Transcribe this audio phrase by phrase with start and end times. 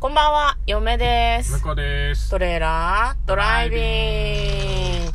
[0.00, 1.60] こんばんは、嫁です向。
[1.60, 2.30] こうです。
[2.30, 5.12] トレーラードライビング。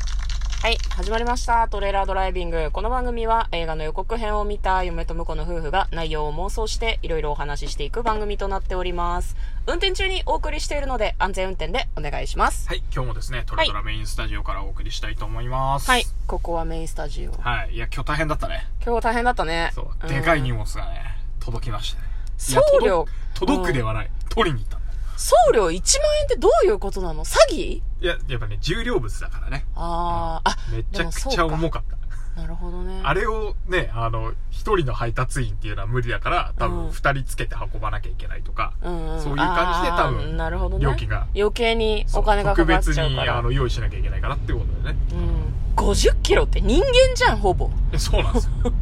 [0.62, 1.70] はい、始まりました。
[1.70, 2.70] トレーラードライビング。
[2.70, 9.38] この番組は映画の予告編を見た嫁と婿の夫婦が内容を妄想していろいろお話ししていく番組となっております。
[9.67, 12.68] 運転中にお送りしているので安全運転でお願いします。
[12.68, 15.89] はい、今日もですね、トレドラメインスタジオからお送りしたいと思います。
[15.89, 17.31] はい、ここはメインスタジオ。
[17.31, 17.75] はい。
[17.75, 18.68] いや、今日大変だったね。
[18.86, 19.71] 今日大変だったね。
[19.73, 20.05] そう。
[20.05, 22.09] んでかい荷物がね、届きましたね。
[22.38, 24.09] 送料届届くではない。
[24.34, 24.93] 取りに行ったんだ。
[25.15, 25.75] 送料1万
[26.21, 27.23] 円ってどういうことなの？
[27.23, 27.55] 詐欺？
[27.55, 29.66] いや、やっぱね、重量物だからね。
[29.75, 32.41] あー、あ、めちゃくちゃ重かった。
[32.41, 32.99] なるほどね。
[33.03, 44.97] あれをね、あの、一人の配達員っていうのは無理だから、多うん分二人つけて運ばなきゃいけないとか、うんうん、そういう感じで多分なるほどね、料金が余計にお金がかかっちゃう特別にあの用意しなきゃいけないからっていうことでね。
[45.11, 48.52] うん、50キロって人間じゃんほぼえそうなんですよ。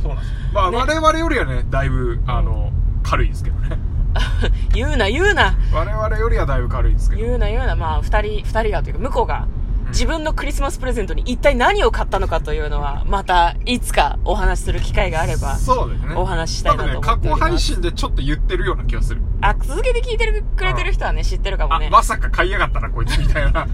[0.00, 0.38] そうなんですよ。
[0.54, 2.70] まあ、ね我々よりはね、だいぶ、あの、
[3.02, 3.78] 軽いですけどね。
[4.74, 7.22] 言うな言うな我々よりはだいぶ軽いですけど。
[7.22, 9.46] 言うな言うなまあ2人二人がというか向こうが
[9.92, 16.14] 自分のクリスマスプレゼントに一体何を買ったのかというのはまたいつかお話しする機会があればそうですね。
[16.14, 19.20] お話ししたいなと思っておりますね、過去配信でちょっと言ってるような気がする。
[19.42, 23.66] あ続けて聞いてるくれてる人はね知ってるかもあ、ねまさか買いやがったな、こいつみたいな。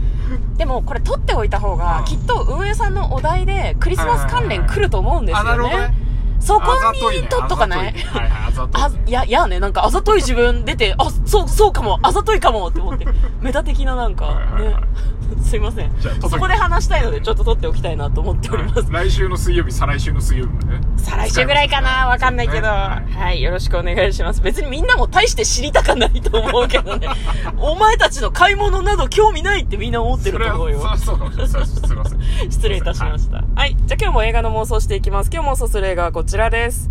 [0.56, 6.08] でもこれ取っておいた方がうんきっと運営さんのお題でクリスマス関連来ると思うんですあ、なるよほどねね。
[6.41, 6.72] そこ
[7.12, 7.92] に取っとかない？
[7.92, 8.00] ね。
[8.06, 8.83] はいはい、あざとい。
[8.83, 13.06] あね。、いや、いやね、なんか、あざとい自分出て、あ、そう、そうかも、あざといかもって思って、
[13.41, 14.86] メタ的ななんか、はいはいはね、
[15.43, 16.15] すいませんじゃあ。
[16.15, 18.87] 届けそこで話したいので、ちょっと撮っておきたいなと思っております。
[18.91, 20.81] 来週の水曜日、再来週の水曜日までね。
[20.97, 24.41] 再来週ぐらいかなわかんないけど、ははい、よろしくお願いします。
[24.41, 27.09] 別にみんなも大して知りたかないと思うけどね。
[27.59, 30.81] お前たちの買い物など興味ないってみんな思ってると思うよ。
[30.97, 32.19] そうそうそうすいません。
[32.51, 33.45] 失礼いたしました。
[33.55, 33.77] はい。
[33.87, 35.31] じゃあ今日も映画の妄想していきます。
[35.33, 36.91] 今日妄想する映画はこちらです。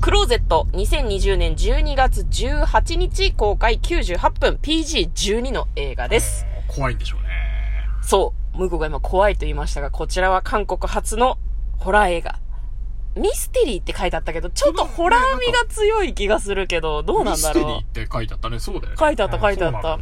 [0.00, 6.51] クローゼット2020年12月18日公開98分 PG12 の映画です。
[6.74, 7.28] 怖いんでしょうね。
[8.02, 8.58] そう。
[8.58, 11.38] 向こうが今怖いと言いましたが、こちらは韓国初の
[11.78, 12.38] ホラー映画。
[13.14, 17.64] ミステリーって書いてあったけど、ちょっとホラー味が強い気がするけど、どうなんだろう。
[17.64, 18.58] ミステリーって書いてあったね。
[18.58, 18.96] そうだよね。
[18.98, 19.98] 書いてあった書いてあった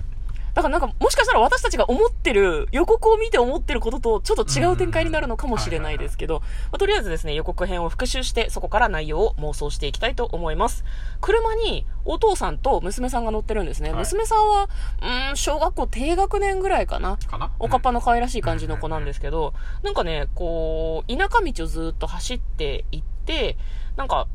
[0.55, 0.61] だ。
[0.61, 10.85] だからなんか、もしかしたら私たちが思ってる、予告を見て思ってることとちょっと違う展開になるのかもしれないですけど、まあとりあえずですね、予告編を復習して、そこから内容を妄想していきたいと思います。
[11.21, 13.91] 車にお父さんと娘さんが乗ってるんですね。
[13.91, 14.69] はい娘さんは、
[15.03, 17.17] うーん、小学校低学年ぐらいかな。
[17.17, 17.53] かな？
[17.59, 23.57] おかっぱの可愛らしい感じの子なんですけど、なんかね、こう、田舎道をずっと走っていって、
[23.97, 24.27] なんか、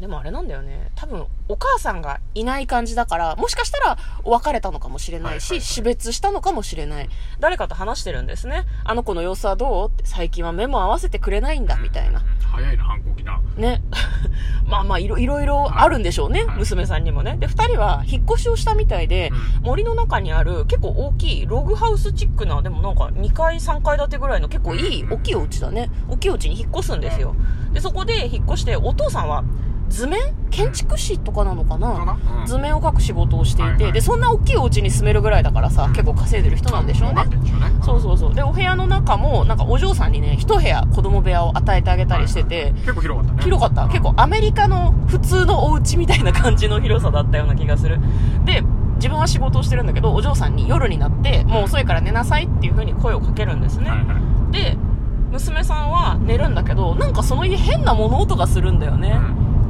[0.00, 0.90] でもあれなんだよね。
[0.94, 7.08] 多分、お母さんがいない感じだから、もしかしたら別れたのかもしれないし、はいはいはい死別したのかもしれない。
[7.40, 8.64] 誰かと話してるんですね。
[8.84, 9.88] あの子の様子はどう？
[9.88, 12.22] って、最近は目も合わせてくれないんだ、みたいな。
[12.50, 13.40] 早いな、反抗期な。
[13.56, 13.82] ね。
[14.66, 17.36] まあまあ、いろいろいろあるんでしょうね、はい娘さんにもね。
[17.38, 19.30] で、二人は引っ越しをしたみたいで、
[19.60, 25.90] うん森の中にある結構大きいログハウスチックな、でもなんか2階3階建てぐらいの結構いいうん大きいお家だね。
[26.08, 27.34] 大きいお家に引っ越すんですよ。
[27.72, 29.44] で、そこで引っ越して、お父さんは
[29.88, 30.20] 図面
[30.50, 32.18] 建築士とかなのかな？
[32.40, 37.38] うん図面を描く仕事をしていて、はいはいで、そんな大きいお家に住めるぐらいだからさ、うん結構稼いでる人なんでしょうねうね。
[37.82, 38.34] そうそうそう。
[38.34, 43.42] で、お部屋の中も、なんかお嬢さんにね、一部屋子供部屋を与えてあげたりしてて、結構広かったね。
[43.42, 43.88] 広かった。
[43.88, 47.98] 結構アメリカの普通のお家みたいな感じの広さだったような気がする。
[48.44, 48.62] で、
[48.96, 53.90] 自分は仕事をしてるんだけど、お嬢さんに夜になって、もう遅いから寝なさいっていう風に声をかけるんですね。
[53.90, 54.14] はいは
[54.48, 54.52] い。
[54.52, 54.76] で、
[55.30, 59.18] 娘さんは寝るんだけど、なんかその家変な物音がするんだよね。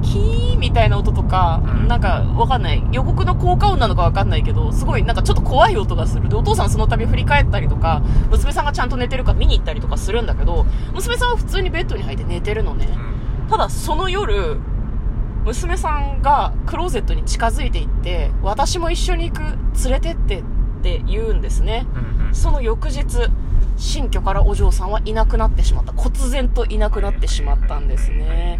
[0.06, 2.83] キーみたいな音とか、うんなんかわかんない。
[2.93, 6.28] 予告の効果音なのかわかんないけど、すごいなんかちょっと怖い音がする。
[6.28, 12.89] で、お父さんその度振り返ったりとか、娘さんがちゃんと寝てるか見に行ったりとかするんだけど、娘さんは普通にベッドに入って寝てるのね。
[12.97, 13.17] うん
[13.49, 14.59] ただその夜、
[15.44, 19.43] 娘さんがクローゼットに近づいていって、私も一緒に行く、
[19.84, 20.43] 連れてってっ
[20.83, 21.87] て言うんですね。
[22.33, 23.05] その翌日、
[23.77, 25.93] 新居からお嬢さんはいなくなってしまった。
[25.93, 28.59] 忽然といなくなってしまったんですね。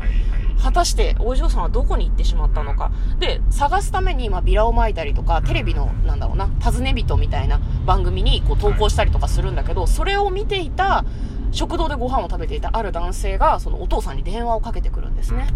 [0.63, 2.91] 果たしてお嬢さんはどこに行ってしまったのか。
[3.19, 11.05] で、探すために、まあ、ビラを撒いたりとか、テレビの、なんだろうな、尋ね人みたいな番組にこう投稿したりとかするんだけど、それを見ていた、
[11.53, 15.47] 食堂でご飯を食べていたある男性が、そのお父さんに電話をかけてくるんですね。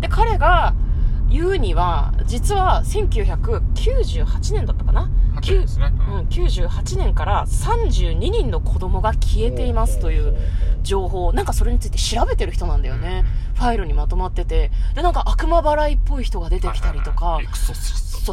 [0.00, 0.74] で、彼が
[1.30, 5.92] 言うには、実は1998年だったかな？8年ですね。
[6.10, 10.36] うん、98年から32人の子供が消えていますという
[10.82, 13.24] 情報なんかそれについて調べてる人なんだよね、
[13.58, 17.38] ファイルにまとまっててでなんか悪魔払いっぽい人が出てきたりとか。
[17.58, 17.72] そ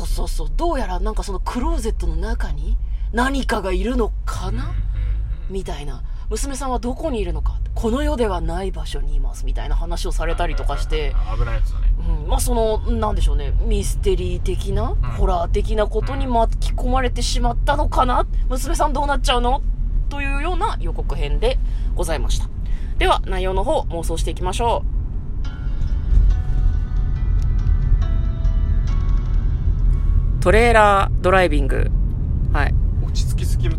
[0.01, 0.51] うそうそう。
[0.55, 2.77] どうやらなんかそのクローゼットの中に
[3.13, 4.73] 何かがいるのかな、
[5.49, 6.03] みたいな。
[6.29, 11.93] 娘さんはどこにいるのか、この世ではない場所にいます、みたいな話をされたりとかして、危ないやつだね。
[11.99, 18.27] うん、まあその、なんでしょうね、ミステリー的な、ホラー的なことに巻き込まれてしまったのかな？
[18.49, 19.61] 娘さんどうなっちゃうの？
[20.09, 21.57] というような予告編で
[21.95, 22.49] ございました。
[22.97, 25.04] では、内容の方、妄想していきましょう。
[30.45, 31.89] トレーラードライビング。
[32.53, 32.73] はい。
[33.03, 33.77] 落ち着きすぎる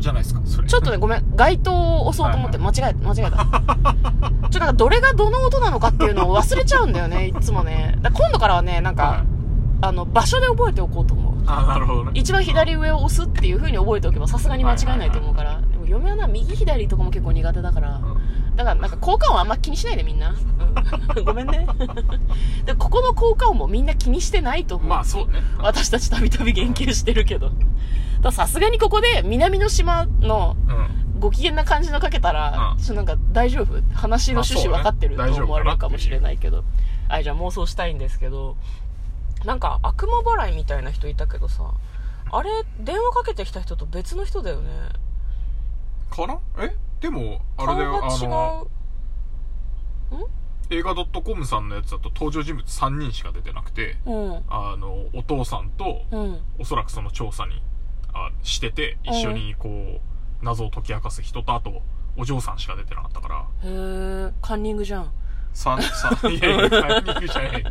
[0.00, 0.66] じゃないですか、それ。
[0.66, 1.36] ちょっとね、ごめん。
[1.36, 3.36] 街灯を押そうと思って、間違えた、間違えた。
[3.38, 7.96] ちょっとなんか、どれがどの音なのかっていうのを忘れちゃうんだよね、 いつもね。
[8.02, 9.26] だ今度からはね、なんか、はい
[9.82, 11.34] あの、場所で覚えておこうと思う。
[11.46, 12.10] あ、なるほどね。
[12.14, 15.60] 一番左上を押すっていう風に覚えておけばさすがに間違いないと思うから。
[15.60, 18.00] でも嫁はな、右左とかも結構苦手だから。
[18.56, 20.34] だからなんか効果音あんま気にしないでみんな。
[21.16, 21.66] うん、ごめんね。
[22.64, 24.88] で、ここの効果音もみんな気にしてないと思う。
[24.88, 25.42] まあそうね。
[25.58, 27.50] 私たちたびたび言及してるけど。
[28.32, 31.00] さすがにここで南の島のうん。
[31.20, 33.82] ご機嫌な感じのかけたら、うんちょっとなんか大丈夫？
[33.94, 36.64] 話の趣旨分かってるとまあね思われるかもしれないけど。
[37.08, 38.56] はい、じゃあ妄想したいんですけど、
[39.44, 41.74] なんか悪魔払いみたいな人いたけどさ、
[42.32, 44.70] あれ、電話かけてきた人と別の人だよね。
[46.10, 46.38] かな？
[46.58, 46.76] え？
[47.00, 48.68] でも、あ顔れだよ、あの、
[50.12, 50.28] う。
[50.72, 54.44] 映画 .com さんのやつだと登場人物3人しか出てなくて、うん。
[54.48, 56.40] あの、お父さんと、うん。
[56.58, 57.62] おそらくその調査に、
[58.12, 61.82] あしてて、一緒にこう、謎を解き明かす人と、あと、
[62.16, 65.12] お嬢さんしか出てなかったから、へー、カンニングじゃん。
[65.52, 67.64] 三、三、 いやいや、タイミングじゃない。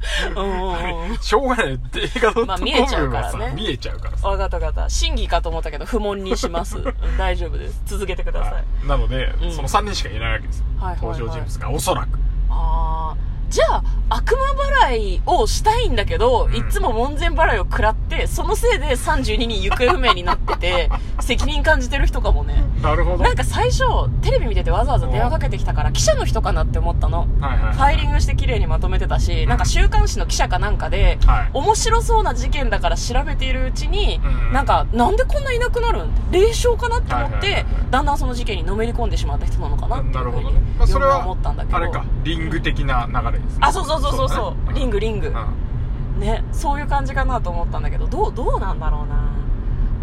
[1.22, 1.74] しょうがない。
[1.74, 4.28] 映画 .com まあ見えちゃうからね見えちゃうからさ。
[4.28, 4.90] わかったわかった。
[4.90, 6.78] 審議かと思ったけど、不問にします。
[6.78, 7.82] う ん大丈夫です。
[7.86, 8.54] 続けてください。
[8.54, 10.64] はいなので、うんその3人しかいないわけです
[11.02, 12.20] 登場人物が、おそらく。
[12.50, 13.39] あー。
[13.50, 22.64] じゃあ、悪魔払いをしたいんだけど、うんいつも門前払いを食らって、そのせいで32人行方不明になってて、 責任感じてる人かもね。
[22.82, 23.24] なるほど。
[23.24, 23.84] なんか最初、
[24.22, 27.20] テレビ見ててわざわざ電話かけてきたから、記者の人かなって思ったの。
[27.20, 27.74] はいはいはい。
[27.74, 36.10] ファイリングして綺麗にまとめてたし、なんか週刊誌の記者かなんかで、はい面白そうな事件だから調べているうちに、うんなんか、なんでこんないなくなるん？
[36.32, 40.62] 霊障かなって思ってはいはいはいはい、だんだんその事件にのめり込んでしまった人なのかなっていうふうになるほどね。
[40.78, 41.78] まあ、それは、思ったんだけど。
[41.78, 43.60] あれか、リング的な流れですね。
[43.62, 45.32] あ、そうそうそうそうそうリングリングう。
[45.32, 49.30] んね、そういう感じかなと思ったんだけど、どう、どうなんだろうな。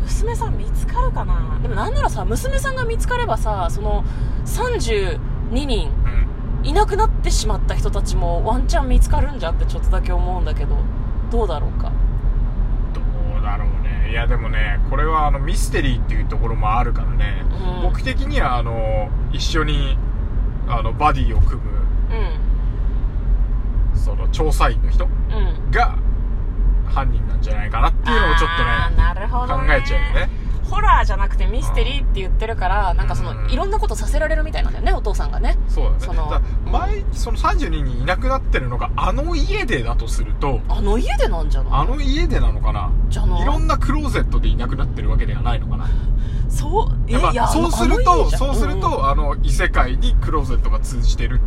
[0.03, 1.59] 娘さん見つかるかな？
[1.61, 4.05] でもなんならさ、娘さんが見つかればさ、その、
[4.45, 5.19] 32
[5.51, 5.91] 人
[6.63, 6.67] うん。
[6.67, 10.77] いなくなってしまった人たちもワンチャン見つかるんじゃってちょっとだけ思うんだけど、
[11.31, 11.93] どうだろうか？
[12.95, 13.01] ど
[13.39, 14.11] うだろうね。
[14.11, 17.43] いや、でもね、これはあの、ミステリーっていうところもあるからね。
[17.51, 19.99] うん僕的には、あの、一緒に、
[20.67, 21.76] あの、バディを組む、うん。
[24.07, 25.71] その、調査員の人うん。
[25.73, 25.99] が、
[26.89, 30.31] 犯人なんじゃないかなっていうのをちょっとね、なるほど、考えちゃうよね。
[30.71, 35.59] ホラーじゃなくてミステリーって言ってるから、なんかそうんの、いろんなことさせられるみたいなんだよね、お父さんがね。
[35.69, 35.97] そうだね。
[35.99, 41.73] そのだ前、その32人いなくなってるのが、あの家でだとすると、あの家でなんじゃない？
[41.73, 42.91] あの家でなのかな？
[43.09, 43.43] じゃない？
[43.43, 45.89] いろんなクローゼットでいなくなってるわけではないのかな
[46.49, 51.41] そう、え、やっぱいや、そうすると、そうすると、うんあの、異世界にクローゼットが通じてる。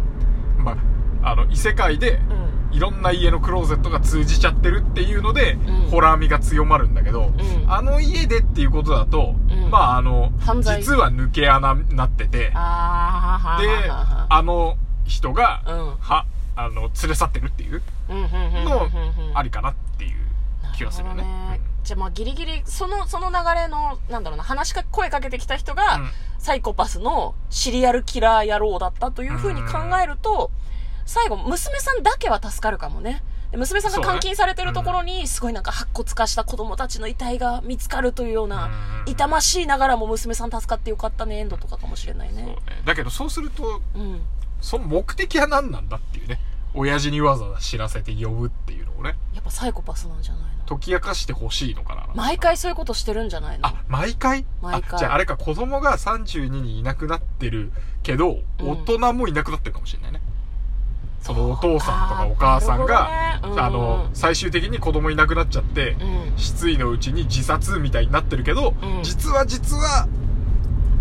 [0.58, 0.78] ま
[1.24, 2.39] あ、あの、異世界で、うん
[2.72, 5.90] いろんな家のクローゼットが通じちゃってるっていうので、うん。
[5.90, 7.72] ホラー味が強まるんだけど、うん。
[7.72, 9.70] あの家でっていうことだと、うん。
[9.70, 10.32] まああの
[10.62, 15.96] 実は抜け穴になってて、で、あの人が、うん。
[16.00, 16.26] は、
[16.56, 20.12] あの、連れ去ってるっていうのうんありかなっていう
[20.76, 21.60] 気がするよね。
[21.84, 26.10] じゃあまあギリギリ、その、その流れの、なんだろうな、話しか、声かけてきた人が、うん。
[26.38, 30.52] サイコパスのシリアルキラー野郎だったというふうに考えると、
[31.10, 33.24] 最後、娘さんだけは助かるかもね。
[33.50, 38.66] で娘さんが監禁されてるところに、すごいなんか白骨化した子供たちの遺体が見つかるというような、
[39.06, 42.44] うん痛ましいながらも娘さん助かってよかったね、エンドとかかもしれないね。
[42.44, 42.58] ね。
[42.86, 44.22] だけどそうすると、うん。
[44.62, 46.40] その目的は何なんだっていうね。
[46.76, 50.66] 親父にわざわざ知らせて呼ぶっていうのをね、やっぱサイコパスなんじゃないの？
[50.68, 52.06] 解き明かしてほしいのかな。
[52.14, 53.66] 毎回そういうことしてるんじゃないの？
[53.66, 54.46] あ、毎回？
[54.62, 57.72] 毎回あ、じゃああれか、子供が32人いなくなってる
[58.04, 60.22] けど、うん大人もいなくなってるかもしれないね。
[61.22, 66.38] そのお父さんとかお母さんが、ねうんあの、最終的に子供いなくなっちゃって、うん。
[66.38, 70.08] 失意のうちに自殺みたいになってるけど、うん実は実は、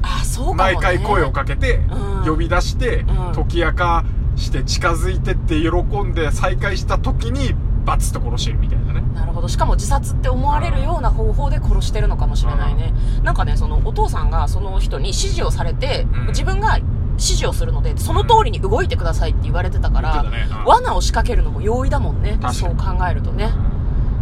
[0.03, 0.55] あ、そうね。
[0.55, 4.05] 毎回声をかけて、うん呼び出して、うん解き明か
[4.37, 9.03] して近づいてって喜んで再会した時に、バツッと殺してるみたいなね。
[9.15, 9.49] なるほど。
[9.49, 12.93] しかも自殺って思われるような方法で殺してるのかもしれないね。
[13.23, 16.79] なんかね、そのお父さんがその人に指示をされて、うん自分が
[17.19, 22.39] 指示をするので、その通りに動いてくださいって言われてたから、ねうん罠を仕掛けるのも容易だもんね。
[22.53, 23.53] そう考えるとね。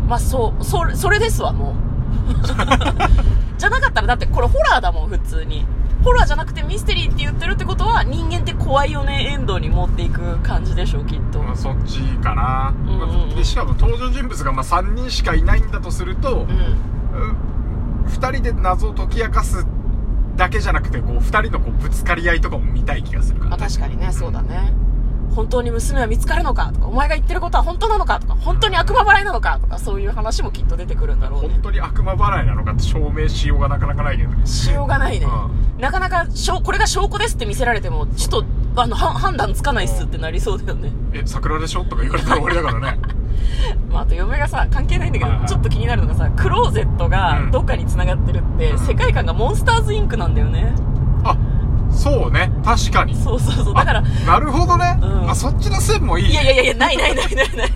[0.08, 1.74] まあそう、それ、それですわ、もう。
[3.58, 5.66] じゃなかったら、だってこれホラーだもん、普通に。
[6.06, 19.66] ホラーじゃなくてミステリーって言ってるってことは人間って怖いよねエンドに持っていく感じでしょきっと、まあ、そっちかな、うんうんうんでしかも登場人物がまあ3人しかいないんだとすると、うん、2人で謎を解き明かす
[20.36, 24.72] だけじゃなくてこう2人のこうぶつかり合いとかも見たい気がするから、まあ確かにねそうだね。
[25.34, 31.48] 本当に娘は見つかるのかとかお前が言ってることは本当なのかとか本当に悪魔払いなのかとかそういう話もきっと出てくるんだろうね。
[31.48, 38.44] 本当に悪魔払いなのかって証明しようがなかなかないけどねしようがないね、うんなかなかしょこれが証拠ですって見せられてもちょっと
[38.76, 40.92] あのは判断つかないっすってなりそうだよね。
[41.14, 41.84] え桜でしょ？
[41.84, 42.98] とか言われたら終わりだからね。
[43.90, 47.50] まあ、あと嫁がさ関係ないんだけど、はいはいちょっと気になるのがさクローゼットがうん。
[47.50, 48.78] どっかに繋がってるって、うん。
[48.78, 50.74] 世界観がモンスターズインクなんだよね。
[51.24, 51.36] あ
[51.90, 52.52] そうね。
[52.64, 53.14] 確かに。
[53.14, 53.74] そうそうそう。
[53.74, 55.30] だからあなるほどね、うん。
[55.30, 57.70] あそっちの線もいいいやいやいやいやないないないないない。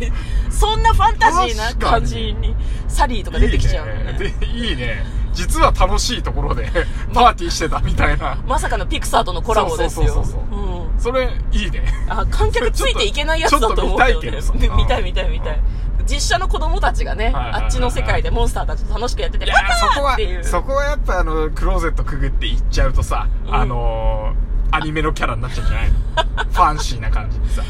[0.51, 2.55] そんなファンタジーな感じに
[2.89, 4.01] サリーとか出てきちゃうのね。
[4.13, 4.35] いいね。
[4.41, 5.05] でいいね。
[5.33, 6.69] 実は楽しいところで
[7.15, 8.37] パーティーしてたみたいな。
[8.47, 10.07] まさかのピクサーとのコラボですよ。
[10.09, 10.65] そうそうそうそう。
[10.65, 10.70] うん
[11.01, 11.83] それいいね。
[12.09, 14.43] あ観客ついていけないやつだと思うけどね。
[14.43, 15.61] ちょっと見たいけど見たい見たい見たい。
[16.07, 20.45] 実写の子供たちがね、あっちの世界でモンスターたちと楽しくやってていやわーそこはっていう。
[20.45, 23.55] そこはやっぱあのクローゼットくぐって行っちゃうとさ、うん。
[23.55, 26.45] あのーアニメのキャラになっちゃうんじゃないの？
[26.53, 27.63] ファンシーな感じでさ。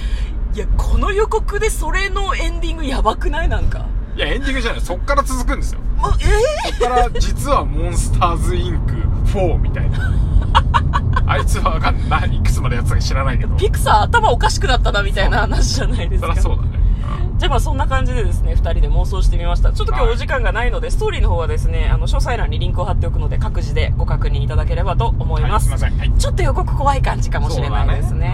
[0.55, 3.49] いやこの予告でそれのエンディングやばくない？
[3.49, 3.87] なんか。
[4.17, 4.81] いやエンディングじゃない。
[4.83, 5.81] そっから続くんですよ。
[5.97, 8.93] もうえそっから実はモンスターズインク
[9.31, 10.13] 4みたいな
[11.31, 12.35] あいつはわかんない。
[12.35, 13.55] いくつまでやつか知らないけど。
[13.55, 16.35] ー、ピクサー頭おかしくなったなみたいな話じゃないですそか。
[16.35, 16.69] りゃそうだね、
[17.39, 19.73] じゃあまあそんな感じでですね、二人で妄想してみました。
[19.73, 25.71] ちょっと今日はいお時間がないので、ストーリーの方はですね、あの、詳細欄にリンクを貼っておくので、各自でご確認いただければと思うんいます。
[25.71, 28.30] はい、すいません、はい、ちょっと予告怖い感じかもしれないですね。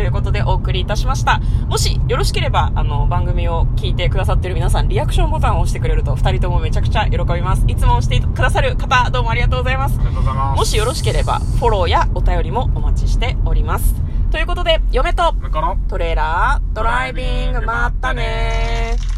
[0.00, 1.40] ということでお送りいたしました。
[1.68, 7.64] もしよろしければ、あの、番組を聞いてくださってる皆さん、リアクションボタンを押してくれると、二人ともめちゃくちゃ喜びます。
[7.68, 10.02] いつも押してくださる方、どうもありがとうございますあ。
[10.02, 13.94] りがとうございますもしよろしければ、フォローやお便りもお待ちしております。
[14.30, 15.34] ということで、嫁と
[15.86, 19.09] トレーラードライビング、まったねー。